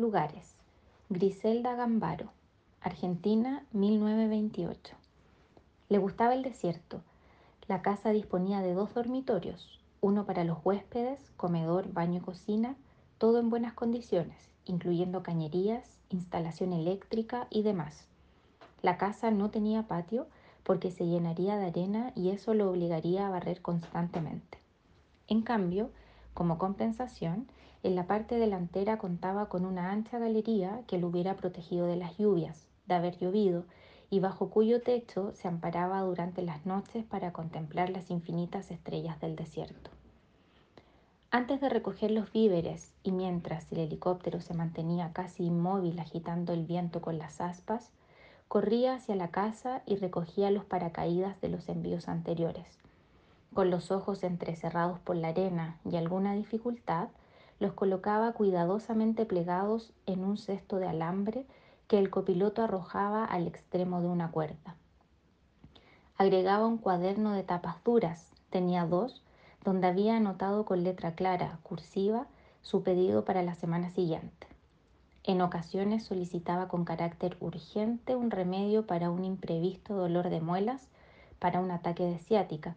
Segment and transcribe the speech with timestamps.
[0.00, 0.56] lugares.
[1.10, 2.30] Griselda Gambaro,
[2.80, 4.96] Argentina, 1928.
[5.90, 7.02] Le gustaba el desierto.
[7.68, 12.76] La casa disponía de dos dormitorios, uno para los huéspedes, comedor, baño y cocina,
[13.18, 18.06] todo en buenas condiciones, incluyendo cañerías, instalación eléctrica y demás.
[18.80, 20.26] La casa no tenía patio
[20.62, 24.58] porque se llenaría de arena y eso lo obligaría a barrer constantemente.
[25.28, 25.90] En cambio,
[26.32, 27.48] como compensación,
[27.82, 32.18] en la parte delantera contaba con una ancha galería que lo hubiera protegido de las
[32.18, 33.64] lluvias, de haber llovido,
[34.10, 39.36] y bajo cuyo techo se amparaba durante las noches para contemplar las infinitas estrellas del
[39.36, 39.90] desierto.
[41.30, 46.64] Antes de recoger los víveres y mientras el helicóptero se mantenía casi inmóvil agitando el
[46.64, 47.92] viento con las aspas,
[48.48, 52.66] corría hacia la casa y recogía los paracaídas de los envíos anteriores.
[53.54, 57.10] Con los ojos entrecerrados por la arena y alguna dificultad,
[57.60, 61.46] los colocaba cuidadosamente plegados en un cesto de alambre
[61.86, 64.76] que el copiloto arrojaba al extremo de una cuerda.
[66.16, 69.22] Agregaba un cuaderno de tapas duras, tenía dos,
[69.62, 72.26] donde había anotado con letra clara, cursiva,
[72.62, 74.46] su pedido para la semana siguiente.
[75.22, 80.88] En ocasiones solicitaba con carácter urgente un remedio para un imprevisto dolor de muelas,
[81.38, 82.74] para un ataque de ciática.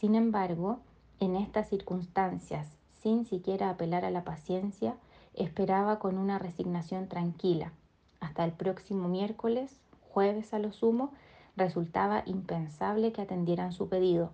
[0.00, 0.80] Sin embargo,
[1.20, 2.76] en estas circunstancias
[3.06, 4.96] sin siquiera apelar a la paciencia,
[5.32, 7.70] esperaba con una resignación tranquila.
[8.18, 9.78] Hasta el próximo miércoles,
[10.10, 11.12] jueves a lo sumo,
[11.56, 14.32] resultaba impensable que atendieran su pedido.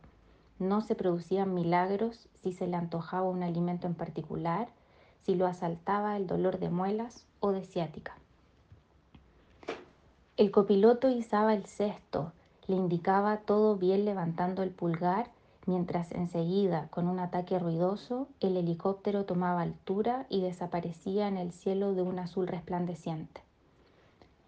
[0.58, 4.68] No se producían milagros si se le antojaba un alimento en particular,
[5.20, 8.16] si lo asaltaba el dolor de muelas o de ciática.
[10.38, 12.32] El copiloto izaba el cesto,
[12.68, 15.28] le indicaba todo bien levantando el pulgar
[15.66, 21.94] mientras enseguida, con un ataque ruidoso, el helicóptero tomaba altura y desaparecía en el cielo
[21.94, 23.42] de un azul resplandeciente.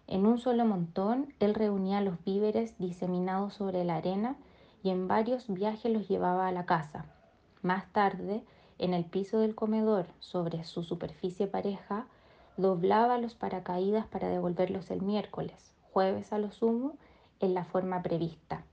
[0.07, 4.35] En un solo montón, él reunía los víveres diseminados sobre la arena
[4.83, 7.05] y en varios viajes los llevaba a la casa.
[7.61, 8.43] Más tarde,
[8.77, 12.05] en el piso del comedor, sobre su superficie pareja,
[12.57, 16.93] doblaba los paracaídas para devolverlos el miércoles, jueves a lo sumo,
[17.39, 18.63] en la forma prevista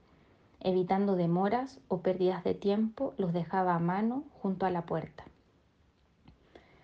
[0.65, 5.25] Evitando demoras o pérdidas de tiempo, los dejaba a mano junto a la puerta.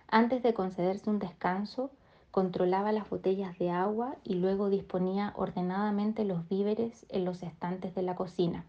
[0.08, 1.92] Antes de concederse un descanso,
[2.32, 8.02] controlaba las botellas de agua y luego disponía ordenadamente los víveres en los estantes de
[8.02, 8.64] la cocina.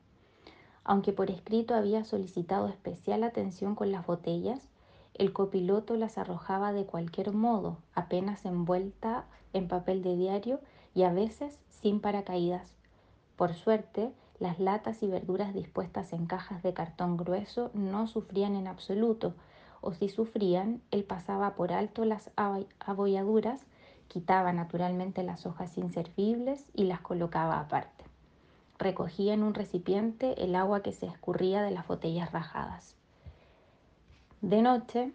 [0.84, 4.70] Aunque por escrito había solicitado especial atención con las botellas,
[5.16, 10.60] el copiloto las arrojaba de cualquier modo, apenas envuelta en papel de diario
[10.94, 12.76] y a veces sin paracaídas.
[13.36, 18.68] Por suerte, las latas y verduras dispuestas en cajas de cartón grueso no sufrían en
[18.68, 19.34] absoluto,
[19.82, 22.32] o si sufrían, él pasaba por alto las
[22.80, 23.62] abolladuras,
[24.08, 28.06] quitaba naturalmente las hojas inservibles y las colocaba aparte.
[28.78, 32.96] Recogía en un recipiente el agua que se escurría de las botellas rajadas.
[34.42, 35.12] De noche,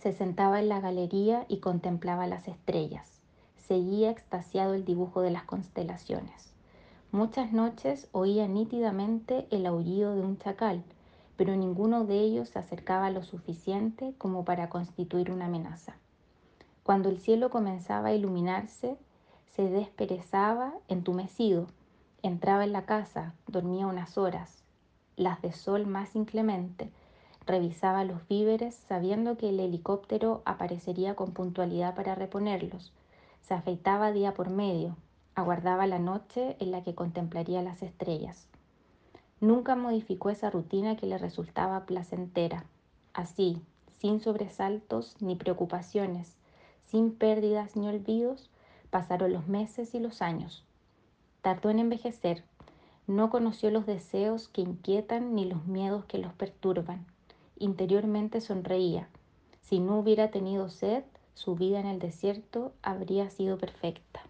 [0.00, 3.20] se sentaba en la galería y contemplaba las estrellas.
[3.56, 6.57] Seguía extasiado el dibujo de las constelaciones.
[7.10, 10.84] Muchas noches oía nítidamente el aullido de un chacal,
[11.38, 15.96] pero ninguno de ellos se acercaba lo suficiente como para constituir una amenaza.
[16.82, 18.98] Cuando el cielo comenzaba a iluminarse,
[19.56, 21.66] se desperezaba entumecido,
[22.22, 24.62] entraba en la casa, dormía unas horas,
[25.16, 26.90] las de sol más inclemente,
[27.46, 32.92] revisaba los víveres sabiendo que el helicóptero aparecería con puntualidad para reponerlos,
[33.40, 34.94] se afeitaba día por medio,
[35.38, 38.48] Aguardaba la noche en la que contemplaría las estrellas.
[39.40, 42.64] Nunca modificó esa rutina que le resultaba placentera.
[43.14, 43.62] Así,
[44.00, 46.34] sin sobresaltos ni preocupaciones,
[46.86, 48.50] sin pérdidas ni olvidos,
[48.90, 50.64] pasaron los meses y los años.
[51.40, 52.42] Tardó en envejecer.
[53.06, 57.06] No conoció los deseos que inquietan ni los miedos que los perturban.
[57.60, 59.08] Interiormente sonreía.
[59.62, 61.04] Si no hubiera tenido sed,
[61.34, 64.27] su vida en el desierto habría sido perfecta.